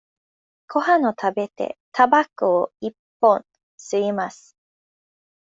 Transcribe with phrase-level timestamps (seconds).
[0.67, 3.45] ごはんを食べて、たばこを一本
[3.77, 4.57] 吸います。